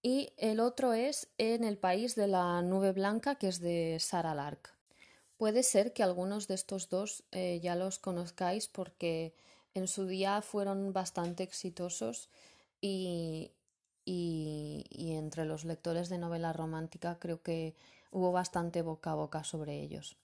y 0.02 0.32
el 0.36 0.60
otro 0.60 0.92
es 0.92 1.28
En 1.38 1.64
el 1.64 1.78
país 1.78 2.14
de 2.14 2.26
la 2.26 2.60
nube 2.62 2.92
blanca, 2.92 3.36
que 3.36 3.48
es 3.48 3.58
de 3.58 3.96
Sara 4.00 4.34
Lark. 4.34 4.74
Puede 5.38 5.62
ser 5.62 5.94
que 5.94 6.02
algunos 6.02 6.46
de 6.46 6.54
estos 6.54 6.90
dos 6.90 7.24
eh, 7.32 7.60
ya 7.62 7.74
los 7.74 7.98
conozcáis 7.98 8.68
porque 8.68 9.34
en 9.72 9.88
su 9.88 10.06
día 10.06 10.42
fueron 10.42 10.92
bastante 10.92 11.42
exitosos 11.42 12.28
y, 12.82 13.52
y, 14.04 15.12
entre 15.14 15.46
los 15.46 15.64
lectores 15.64 16.10
de 16.10 16.18
novela 16.18 16.52
romántica 16.52 17.18
creo 17.18 17.42
que 17.42 17.74
hubo 18.10 18.32
bastante 18.32 18.82
boca 18.82 19.12
a 19.12 19.16
boca 19.16 19.44
sobre 19.44 19.80
ellos. 19.80 20.16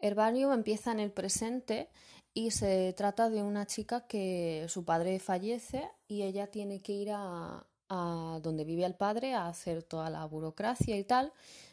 Herbarium 0.00 0.52
empieza 0.52 0.92
en 0.92 1.00
el 1.00 1.10
presente 1.10 1.88
y 2.34 2.52
se 2.52 2.92
trata 2.92 3.30
de 3.30 3.42
una 3.42 3.66
chica 3.66 4.06
que 4.06 4.66
su 4.68 4.84
padre 4.84 5.18
fallece 5.18 5.90
y 6.06 6.22
ella 6.22 6.48
tiene 6.48 6.80
que 6.80 6.92
ir 6.92 7.10
a, 7.12 7.66
donde 7.88 8.64
vive 8.64 8.84
el 8.84 8.94
padre 8.94 9.34
a 9.34 9.48
hacer 9.48 9.82
toda 9.82 10.10
la 10.10 10.24
burocracia 10.26 10.96
y 10.96 11.04
tal. 11.04 11.32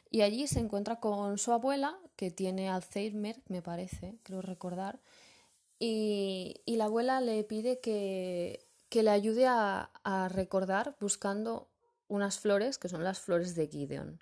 Y 0.09 0.21
allí 0.21 0.47
se 0.47 0.59
encuentra 0.59 0.99
con 0.99 1.37
su 1.37 1.51
abuela, 1.51 1.99
que 2.15 2.31
tiene 2.31 2.69
Alzheimer, 2.69 3.41
me 3.47 3.61
parece, 3.61 4.17
creo 4.23 4.41
recordar, 4.41 5.01
y, 5.77 6.61
la 6.65 6.85
abuela 6.85 7.21
le 7.21 7.43
pide 7.43 7.79
que, 7.79 8.65
le 8.91 9.09
ayude 9.09 9.45
a, 9.47 9.91
recordar 10.29 10.95
buscando 10.99 11.69
unas 12.07 12.39
flores 12.39 12.77
que 12.77 12.87
son 12.87 13.03
las 13.03 13.19
flores 13.19 13.55
de 13.55 13.67
Gideon. 13.67 14.19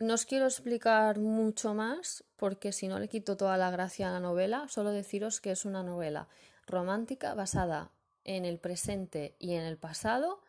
No 0.00 0.14
os 0.14 0.26
quiero 0.26 0.46
explicar 0.46 1.18
mucho 1.18 1.74
más 1.74 2.22
porque 2.36 2.70
si 2.70 2.86
no 2.86 3.00
le 3.00 3.08
quito 3.08 3.36
toda 3.36 3.56
la 3.56 3.70
gracia 3.72 4.08
a 4.08 4.12
la 4.12 4.20
novela, 4.20 4.68
solo 4.68 4.90
deciros 4.90 5.40
que 5.40 5.50
es 5.50 5.64
una 5.64 5.82
novela 5.82 6.28
romántica 6.68 7.34
basada 7.34 7.90
en 8.24 8.44
el 8.44 8.58
presente 8.58 9.34
y 9.40 9.54
en 9.54 9.64
el 9.64 9.76
pasado, 9.76 10.40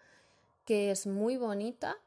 que 0.66 0.92
es 0.92 1.08
muy 1.08 1.38
bonita, 1.38 1.98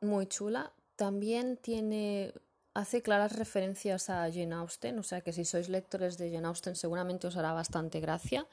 muy 0.00 0.26
chula. 0.26 0.72
También 0.96 1.56
tiene 1.56 2.32
hace 2.74 3.00
claras 3.00 3.36
referencias 3.36 4.10
a 4.10 4.28
Jane 4.32 4.54
Austen, 4.54 4.98
o 4.98 5.04
sea 5.04 5.20
que 5.20 5.32
si 5.32 5.44
sois 5.44 5.68
lectores 5.68 6.18
de 6.18 6.32
Jane 6.32 6.48
Austen 6.48 6.74
seguramente 6.74 7.28
os 7.28 7.36
hará 7.36 7.52
bastante 7.52 8.00
gracia, 8.00 8.44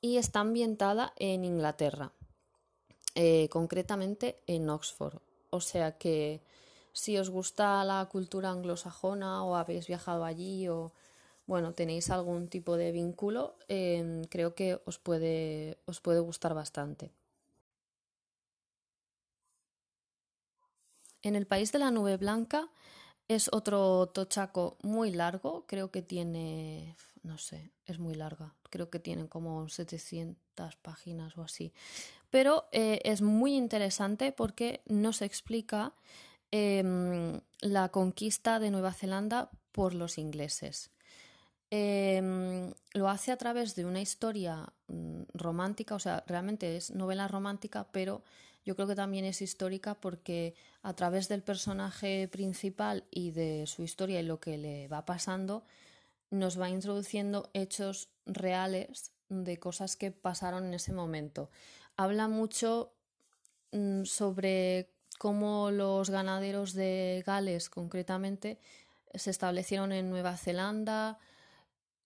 y 0.00 0.18
está 0.18 0.40
ambientada 0.40 1.12
en 1.16 1.44
Inglaterra, 1.44 2.12
eh, 3.16 3.48
concretamente 3.50 4.40
en 4.46 4.70
Oxford. 4.70 5.18
O 5.50 5.60
sea 5.60 5.98
que 5.98 6.42
si 6.92 7.18
os 7.18 7.30
gusta 7.30 7.84
la 7.84 8.06
cultura 8.06 8.50
anglosajona 8.50 9.44
o 9.44 9.56
habéis 9.56 9.86
viajado 9.86 10.24
allí 10.24 10.68
o 10.68 10.92
bueno, 11.46 11.74
tenéis 11.74 12.10
algún 12.10 12.48
tipo 12.48 12.76
de 12.76 12.92
vínculo, 12.92 13.56
eh, 13.68 14.22
creo 14.30 14.54
que 14.54 14.80
os 14.84 14.98
puede, 14.98 15.78
os 15.84 16.00
puede 16.00 16.20
gustar 16.20 16.54
bastante. 16.54 17.10
En 21.22 21.34
el 21.34 21.46
país 21.46 21.72
de 21.72 21.80
la 21.80 21.90
nube 21.90 22.16
blanca 22.16 22.70
es 23.28 23.50
otro 23.52 24.06
tochaco 24.08 24.78
muy 24.82 25.10
largo, 25.10 25.66
creo 25.66 25.90
que 25.90 26.02
tiene, 26.02 26.96
no 27.22 27.36
sé, 27.36 27.72
es 27.84 27.98
muy 27.98 28.14
larga, 28.14 28.54
creo 28.70 28.88
que 28.88 28.98
tiene 28.98 29.28
como 29.28 29.68
700 29.68 30.76
páginas 30.76 31.36
o 31.36 31.42
así. 31.42 31.72
Pero 32.30 32.68
eh, 32.72 33.00
es 33.04 33.22
muy 33.22 33.56
interesante 33.56 34.32
porque 34.32 34.82
nos 34.86 35.20
explica 35.20 35.94
em, 36.50 37.40
la 37.60 37.88
conquista 37.90 38.58
de 38.58 38.70
Nueva 38.70 38.92
Zelanda 38.92 39.50
por 39.72 39.94
los 39.94 40.18
ingleses. 40.18 40.90
Em, 41.70 42.72
lo 42.94 43.08
hace 43.08 43.30
a 43.30 43.36
través 43.36 43.76
de 43.76 43.84
una 43.84 44.00
historia 44.00 44.72
mm, 44.88 45.22
romántica, 45.34 45.94
o 45.94 46.00
sea, 46.00 46.24
realmente 46.26 46.76
es 46.76 46.90
novela 46.90 47.28
romántica, 47.28 47.86
pero 47.92 48.24
yo 48.64 48.74
creo 48.74 48.88
que 48.88 48.96
también 48.96 49.24
es 49.24 49.40
histórica 49.40 49.94
porque 49.94 50.54
a 50.82 50.94
través 50.94 51.28
del 51.28 51.42
personaje 51.42 52.28
principal 52.28 53.04
y 53.10 53.30
de 53.30 53.66
su 53.66 53.82
historia 53.82 54.20
y 54.20 54.24
lo 54.24 54.40
que 54.40 54.58
le 54.58 54.88
va 54.88 55.04
pasando, 55.04 55.64
nos 56.30 56.60
va 56.60 56.70
introduciendo 56.70 57.50
hechos 57.54 58.10
reales 58.26 59.12
de 59.28 59.58
cosas 59.58 59.96
que 59.96 60.10
pasaron 60.10 60.66
en 60.66 60.74
ese 60.74 60.92
momento. 60.92 61.50
Habla 61.96 62.28
mucho 62.28 62.92
mm, 63.72 64.04
sobre 64.04 64.90
cómo 65.20 65.70
los 65.70 66.08
ganaderos 66.08 66.72
de 66.72 67.22
Gales 67.26 67.68
concretamente 67.68 68.58
se 69.12 69.28
establecieron 69.28 69.92
en 69.92 70.08
Nueva 70.08 70.38
Zelanda 70.38 71.18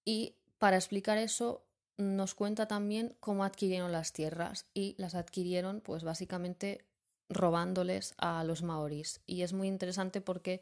y 0.05 0.35
para 0.59 0.75
explicar 0.75 1.19
eso 1.19 1.63
nos 1.97 2.35
cuenta 2.35 2.67
también 2.67 3.15
cómo 3.21 3.45
adquirieron 3.45 3.93
las 3.93 4.13
tierras 4.13 4.67
y 4.75 4.97
las 4.99 5.15
adquirieron 5.15 5.81
pues 5.81 6.03
básicamente 6.03 6.85
robándoles 7.29 8.15
a 8.19 8.43
los 8.43 8.65
maorís 8.65 9.21
y 9.29 9.43
es 9.43 9.53
muy 9.53 9.69
interesante 9.69 10.21
porque 10.21 10.61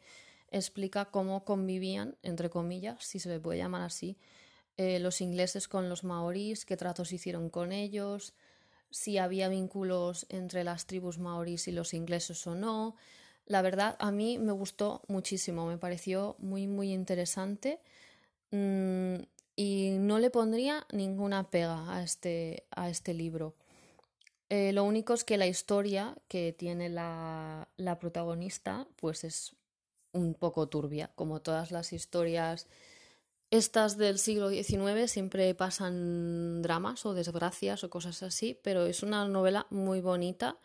explica 0.51 1.05
cómo 1.05 1.45
convivían 1.45 2.17
entre 2.21 2.51
comillas 2.51 3.03
si 3.03 3.17
se 3.17 3.39
puede 3.39 3.57
llamar 3.57 3.81
así 3.81 4.15
eh, 4.77 4.99
los 4.99 5.21
ingleses 5.21 5.67
con 5.67 5.89
los 5.89 6.03
maorís 6.03 6.65
qué 6.65 6.77
tratos 6.77 7.13
hicieron 7.13 7.49
con 7.49 7.71
ellos 7.71 8.35
si 8.93 9.17
había 9.17 9.49
vínculos 9.49 10.25
entre 10.29 10.63
las 10.63 10.85
tribus 10.85 11.19
maorís 11.19 11.67
y 11.67 11.73
los 11.73 11.93
ingleses 11.93 12.47
o 12.47 12.55
no 12.55 12.95
la 13.45 13.61
verdad 13.61 13.97
a 13.99 14.11
mí 14.11 14.37
me 14.37 14.53
gustó 14.53 15.01
muchísimo 15.09 15.65
me 15.65 15.77
pareció 15.77 16.37
muy 16.39 16.67
muy 16.67 16.93
interesante 16.93 17.81
mm, 18.51 19.15
y 19.55 19.97
no 19.99 20.19
le 20.19 20.29
pondría 20.29 20.85
ninguna 20.91 21.49
pega 21.49 21.95
a 21.95 22.03
este, 22.03 22.65
a 22.71 22.89
este 22.89 23.13
libro. 23.13 23.55
Eh, 24.49 24.71
lo 24.73 24.83
único 24.83 25.13
es 25.13 25.23
que 25.23 25.37
la 25.37 25.47
historia 25.47 26.15
que 26.27 26.53
tiene 26.53 26.89
la, 26.89 27.67
la, 27.77 27.99
protagonista 27.99 28.87
pues 28.97 29.23
es 29.23 29.55
un 30.11 30.33
poco 30.35 30.67
turbia, 30.69 31.11
como 31.15 31.41
todas 31.41 31.71
las 31.71 31.93
historias 31.93 32.67
Estas 33.53 33.97
del 33.97 34.17
siglo 34.17 34.49
XIX 34.49 35.11
siempre 35.11 35.53
pasan 35.53 36.63
dramas 36.63 37.05
o 37.05 37.13
desgracias 37.13 37.83
o 37.83 37.89
cosas 37.91 38.23
así, 38.23 38.59
pero 38.63 38.87
es 38.87 39.03
una 39.03 39.27
novela 39.27 39.67
muy 39.69 40.01
bonita 40.01 40.57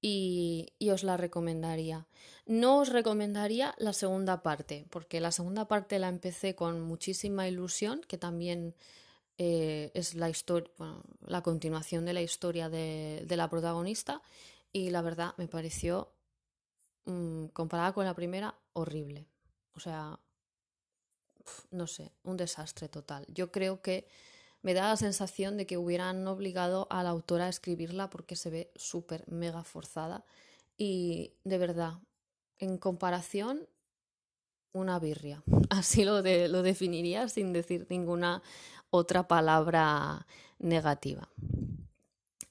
y, 0.00 0.68
os 0.88 1.02
la 1.02 1.16
recomendaría. 1.16 2.06
No 2.46 2.78
os 2.78 2.90
recomendaría 2.90 3.74
la 3.78 3.92
segunda 3.92 4.44
parte, 4.44 4.86
porque 4.90 5.18
la 5.18 5.32
segunda 5.32 5.66
parte 5.66 5.98
la 5.98 6.08
empecé 6.08 6.54
con 6.54 6.80
muchísima 6.80 7.48
ilusión, 7.48 8.02
que 8.06 8.18
también 8.18 8.76
eh, 9.38 9.90
es 9.94 10.14
la, 10.14 10.30
la 11.26 11.42
continuación 11.42 12.04
de 12.04 12.12
la 12.12 12.22
historia 12.22 12.68
de, 12.68 13.26
la 13.28 13.50
protagonista, 13.50 14.22
y 14.72 14.90
la 14.90 15.02
verdad 15.02 15.34
me 15.38 15.48
pareció, 15.48 16.12
mm, 17.04 17.46
comparada 17.46 17.92
con 17.92 18.04
la 18.04 18.14
primera, 18.14 18.54
horrible. 18.74 19.26
O 19.74 19.80
sea, 19.80 20.20
no 21.70 21.86
sé, 21.86 22.12
un 22.22 22.36
desastre 22.36 22.88
total. 22.88 23.26
Yo 23.28 23.50
creo 23.50 23.80
que 23.82 24.08
me 24.62 24.74
da 24.74 24.88
la 24.88 24.96
sensación 24.96 25.56
de 25.56 25.66
que 25.66 25.76
hubieran 25.76 26.26
obligado 26.26 26.86
a 26.90 27.02
la 27.02 27.10
autora 27.10 27.46
a 27.46 27.48
escribirla 27.48 28.10
porque 28.10 28.36
se 28.36 28.50
ve 28.50 28.72
súper 28.76 29.24
mega 29.28 29.64
forzada 29.64 30.24
y 30.76 31.32
de 31.44 31.58
verdad, 31.58 31.94
en 32.58 32.78
comparación, 32.78 33.68
una 34.72 34.98
birria. 34.98 35.42
Así 35.70 36.04
lo, 36.04 36.22
lo 36.22 36.62
definiría 36.62 37.28
sin 37.28 37.52
decir 37.52 37.86
ninguna 37.88 38.42
otra 38.90 39.28
palabra 39.28 40.26
negativa. 40.58 41.28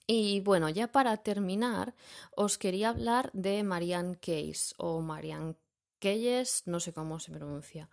Y 0.09 0.39
bueno, 0.39 0.69
ya 0.69 0.87
para 0.87 1.17
terminar, 1.17 1.93
os 2.33 2.57
quería 2.57 2.89
hablar 2.89 3.29
de 3.33 3.63
Marianne 3.63 4.15
Case 4.15 4.73
o 4.77 5.01
Marianne 5.01 5.55
Keyes, 5.99 6.63
no 6.65 6.79
sé 6.79 6.93
cómo 6.93 7.19
se 7.19 7.31
pronuncia. 7.31 7.89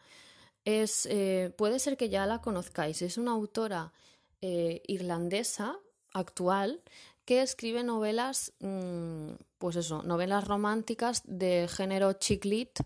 Es, 0.64 1.06
eh, 1.06 1.52
puede 1.56 1.78
ser 1.78 1.97
que 1.97 2.09
ya 2.09 2.26
la 2.26 2.40
conozcáis, 2.40 3.02
es 3.02 3.18
una 3.18 3.33
autora 3.33 3.92
eh, 4.40 4.83
irlandesa 4.87 5.78
actual 6.12 6.83
que 7.25 7.42
escribe 7.42 7.83
novelas, 7.83 8.52
mm, 8.61 9.33
pues 9.59 9.76
eso, 9.76 10.02
novelas 10.02 10.47
románticas 10.47 11.23
de 11.25 11.68
género 11.68 12.12
chick 12.14 12.44
lit, 12.44 12.78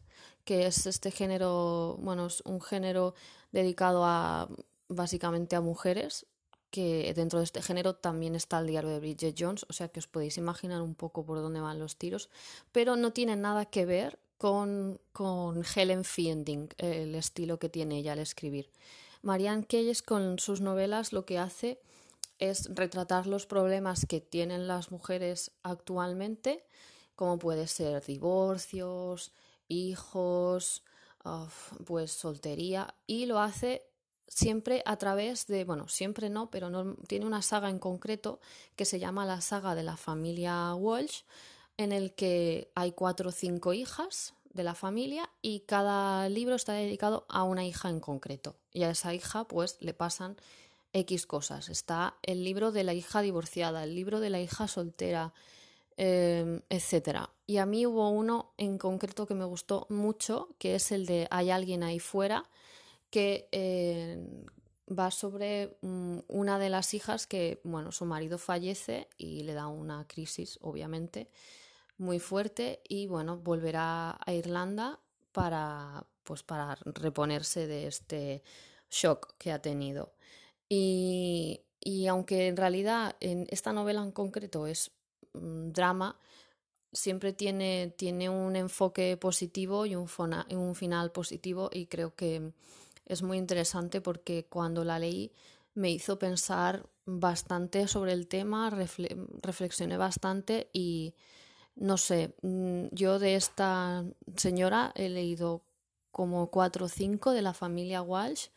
que 0.44 0.66
es 0.66 0.87
este 0.87 1.11
género, 1.11 1.97
bueno, 2.00 2.26
es 2.26 2.40
un 2.44 2.61
género 2.61 3.14
dedicado 3.52 4.04
a 4.04 4.49
básicamente 4.88 5.56
a 5.56 5.61
mujeres, 5.61 6.26
que 6.70 7.12
dentro 7.14 7.38
de 7.38 7.47
este 7.47 7.62
género 7.62 7.94
también 7.94 8.35
está 8.35 8.58
el 8.58 8.66
diario 8.66 8.90
de 8.90 9.00
Bridget 9.00 9.35
Jones, 9.38 9.66
o 9.68 9.73
sea 9.73 9.88
que 9.88 10.00
os 10.00 10.06
podéis 10.06 10.37
imaginar 10.38 10.82
un 10.82 10.94
poco 10.94 11.25
por 11.25 11.38
dónde 11.38 11.61
van 11.61 11.78
los 11.78 11.97
tiros, 11.97 12.28
pero 12.73 12.97
no 12.97 13.12
tiene 13.12 13.37
nada 13.37 13.66
que 13.66 13.87
ver 13.87 14.18
con, 14.38 15.00
con 15.12 15.64
Helen 15.64 16.04
Fielding, 16.04 16.68
el 16.78 17.14
estilo 17.14 17.59
que 17.59 17.68
tiene 17.68 17.99
ella 17.99 18.12
al 18.12 18.21
escribir. 18.21 18.71
Marianne 19.23 19.66
Keyes 19.66 20.02
con 20.02 20.38
sus 20.38 20.61
novelas 20.61 21.12
lo 21.12 21.26
que 21.26 21.38
hace 21.38 21.80
es 22.38 22.73
retratar 22.73 23.26
los 23.26 23.47
problemas 23.47 24.07
que 24.07 24.21
tienen 24.21 24.68
las 24.68 24.92
mujeres 24.92 25.50
actualmente, 25.64 26.64
como 27.16 27.38
puede 27.38 27.66
ser 27.66 28.04
divorcios, 28.04 29.33
hijos, 29.66 30.85
pues 31.85 32.12
soltería, 32.12 32.95
y 33.07 33.26
lo 33.26 33.40
hace 33.40 33.83
siempre 34.28 34.83
a 34.87 34.97
través 34.97 35.47
de, 35.47 35.64
bueno, 35.64 35.88
siempre 35.88 36.30
no, 36.30 36.50
pero 36.50 36.71
no, 36.71 36.95
tiene 37.09 37.26
una 37.26 37.42
saga 37.42 37.71
en 37.71 37.78
concreto 37.78 38.40
que 38.76 38.85
se 38.85 39.00
llama 39.00 39.26
la 39.26 39.40
saga 39.40 39.75
de 39.75 39.83
la 39.83 39.97
familia 39.97 40.75
Walsh, 40.75 41.23
en 41.78 41.92
el 41.92 42.12
que 42.12 42.70
hay 42.75 42.92
cuatro 42.92 43.30
o 43.30 43.32
cinco 43.32 43.73
hijas 43.73 44.35
de 44.52 44.64
la 44.64 44.75
familia 44.75 45.30
y 45.40 45.61
cada 45.61 46.28
libro 46.28 46.56
está 46.56 46.75
dedicado 46.75 47.25
a 47.28 47.44
una 47.44 47.64
hija 47.64 47.88
en 47.88 48.00
concreto. 48.00 48.56
Y 48.73 48.82
a 48.82 48.90
esa 48.90 49.14
hija 49.14 49.44
pues 49.47 49.78
le 49.80 49.94
pasan 49.94 50.37
X 50.92 51.26
cosas. 51.26 51.68
Está 51.68 52.18
el 52.23 52.44
libro 52.44 52.73
de 52.73 52.82
la 52.82 52.94
hija 52.94 53.23
divorciada, 53.23 53.85
el 53.85 53.94
libro 53.94 54.18
de 54.18 54.30
la 54.30 54.40
hija 54.40 54.66
soltera, 54.66 55.32
eh, 55.97 56.61
etc. 56.68 57.29
Y 57.46 57.59
a 57.59 57.66
mí 57.66 57.87
hubo 57.87 58.11
uno 58.11 58.52
en 58.59 58.76
concreto 58.76 59.26
que 59.26 59.35
me 59.35 59.44
gustó 59.44 59.87
mucho, 59.88 60.48
que 60.59 60.74
es 60.74 60.90
el 60.90 61.07
de 61.07 61.29
Hay 61.31 61.50
alguien 61.50 61.85
ahí 61.85 62.00
fuera, 62.00 62.50
que 63.11 63.48
eh, 63.52 64.18
va 64.90 65.12
sobre 65.12 65.76
mm, 65.83 66.18
una 66.26 66.59
de 66.59 66.70
las 66.70 66.92
hijas 66.92 67.29
que, 67.29 67.61
bueno, 67.62 67.92
su 67.92 68.05
marido 68.05 68.37
fallece 68.37 69.09
y 69.16 69.44
le 69.44 69.55
da 69.55 69.68
una 69.68 70.09
crisis, 70.09 70.59
obviamente 70.61 71.29
muy 71.98 72.20
fuerte 72.20 72.80
y 72.88 73.06
bueno, 73.06 73.37
volverá 73.37 74.18
a 74.24 74.32
Irlanda 74.32 75.00
para, 75.32 76.06
pues, 76.22 76.42
para 76.42 76.76
reponerse 76.84 77.66
de 77.66 77.87
este 77.87 78.42
shock 78.90 79.34
que 79.37 79.52
ha 79.52 79.61
tenido. 79.61 80.14
Y, 80.68 81.61
y 81.80 82.06
aunque 82.06 82.46
en 82.48 82.56
realidad 82.56 83.16
en 83.20 83.46
esta 83.50 83.72
novela 83.72 84.02
en 84.02 84.12
concreto 84.12 84.66
es 84.66 84.92
mm, 85.34 85.70
drama, 85.72 86.18
siempre 86.92 87.32
tiene, 87.32 87.92
tiene 87.96 88.28
un 88.30 88.56
enfoque 88.56 89.16
positivo 89.16 89.84
y 89.87 89.94
un, 89.94 90.08
un 90.50 90.74
final 90.74 91.12
positivo 91.12 91.68
y 91.72 91.87
creo 91.87 92.14
que 92.14 92.52
es 93.06 93.22
muy 93.22 93.38
interesante 93.38 94.00
porque 94.00 94.46
cuando 94.46 94.84
la 94.84 94.98
leí 94.98 95.32
me 95.74 95.90
hizo 95.90 96.18
pensar 96.18 96.88
bastante 97.04 97.88
sobre 97.88 98.12
el 98.12 98.26
tema, 98.26 98.70
reflexioné 99.42 99.96
bastante 99.96 100.68
y, 100.72 101.14
no 101.78 101.96
sé, 101.96 102.34
mm, 102.42 102.86
yo 102.90 103.18
de 103.18 103.36
esta 103.36 104.04
señora 104.36 104.92
he 104.94 105.08
leído 105.08 105.62
como 106.10 106.50
cuatro 106.50 106.86
o 106.86 106.88
cinco 106.88 107.32
de 107.32 107.42
la 107.42 107.54
familia 107.54 108.02
Walsh 108.02 108.48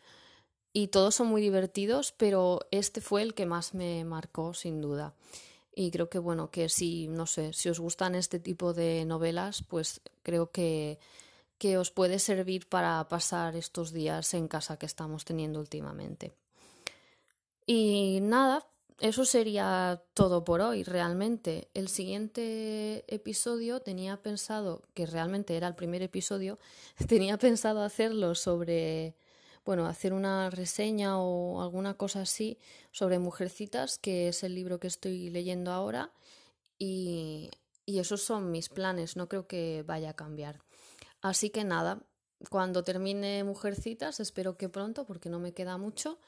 y 0.74 0.88
todos 0.88 1.16
son 1.16 1.28
muy 1.28 1.42
divertidos, 1.42 2.14
pero 2.14 2.62
este 2.72 3.02
fue 3.02 3.22
el 3.22 3.34
que 3.34 3.46
más 3.46 3.74
me 3.74 4.04
marcó 4.06 4.54
sin 4.54 4.82
duda. 4.82 5.14
Y 5.74 5.92
creo 5.92 6.10
que 6.10 6.20
bueno, 6.20 6.50
que 6.50 6.70
si, 6.70 7.08
no 7.08 7.26
sé, 7.28 7.54
si 7.54 7.70
os 7.70 7.80
gustan 7.80 8.16
este 8.16 8.40
tipo 8.40 8.74
de 8.74 9.06
novelas, 9.06 9.64
pues 9.68 10.02
creo 10.24 10.52
que, 10.52 11.00
que 11.58 11.78
os 11.78 11.92
puede 11.92 12.20
servir 12.20 12.68
para 12.68 13.08
pasar 13.08 13.56
estos 13.56 13.92
días 13.92 14.34
en 14.34 14.48
casa 14.48 14.78
que 14.78 14.86
estamos 14.86 15.26
teniendo 15.26 15.60
últimamente. 15.60 16.34
Y 17.66 18.20
nada, 18.22 18.66
eso 19.02 19.26
sería 19.26 20.04
todo 20.14 20.44
por 20.44 20.62
hoy, 20.62 20.84
realmente. 20.84 21.70
El 21.74 21.88
siguiente 21.88 23.04
episodio 23.08 23.80
tenía 23.80 24.22
pensado, 24.22 24.84
que 24.94 25.08
realmente 25.08 25.58
era 25.58 25.68
el 25.68 25.74
primer 25.74 26.04
episodio, 26.04 26.60
tenía 27.08 27.38
pensado 27.40 27.82
hacerlo 27.82 28.36
sobre, 28.36 29.16
bueno, 29.66 29.88
hacer 29.88 30.14
una 30.14 30.52
reseña 30.52 31.20
o 31.20 31.64
alguna 31.64 31.96
cosa 31.96 32.22
así 32.22 32.60
sobre 32.92 33.18
Mujercitas, 33.18 33.98
que 33.98 34.28
es 34.28 34.44
el 34.44 34.54
libro 34.54 34.80
que 34.80 34.88
estoy 34.88 35.32
leyendo 35.32 35.72
ahora, 35.72 36.12
y, 36.78 37.50
esos 37.88 38.22
son 38.22 38.52
mis 38.52 38.70
planes, 38.70 39.18
no 39.18 39.28
creo 39.28 39.48
que 39.48 39.84
vaya 39.86 40.12
a 40.12 40.16
cambiar. 40.16 40.62
Así 41.22 41.50
que 41.50 41.64
nada, 41.64 42.04
cuando 42.50 42.84
termine 42.84 43.44
Mujercitas, 43.44 44.20
espero 44.20 44.58
que 44.58 44.70
pronto, 44.70 45.06
porque 45.06 45.30
no 45.30 45.40
me 45.40 45.54
queda 45.54 45.78
mucho, 45.78 46.20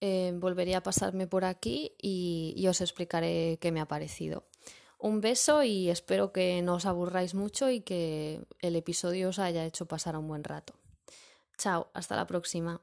eh, 0.00 0.32
volveré 0.34 0.74
a 0.74 0.82
pasarme 0.82 1.26
por 1.26 1.44
aquí 1.44 1.94
y, 2.00 2.66
os 2.68 2.80
explicaré 2.80 3.58
qué 3.60 3.72
me 3.72 3.80
ha 3.80 3.88
parecido. 3.88 4.44
Un 4.98 5.20
beso 5.20 5.62
y 5.62 5.90
espero 5.90 6.32
que 6.32 6.62
no 6.62 6.74
os 6.74 6.86
aburráis 6.86 7.34
mucho 7.34 7.70
y 7.70 7.80
que 7.80 8.44
el 8.60 8.76
episodio 8.76 9.28
os 9.28 9.38
haya 9.38 9.64
hecho 9.64 9.86
pasar 9.86 10.16
un 10.16 10.28
buen 10.28 10.44
rato. 10.44 10.74
Chao, 11.58 11.90
hasta 11.94 12.16
la 12.16 12.26
próxima. 12.26 12.80